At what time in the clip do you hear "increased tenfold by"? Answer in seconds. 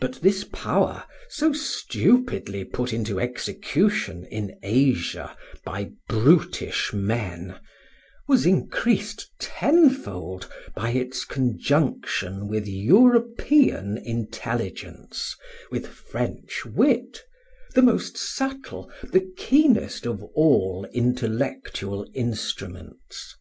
8.44-10.90